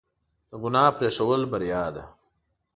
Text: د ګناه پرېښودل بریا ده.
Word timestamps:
د 0.49 0.51
ګناه 0.63 0.91
پرېښودل 0.97 1.43
بریا 1.51 1.85
ده. 1.95 2.03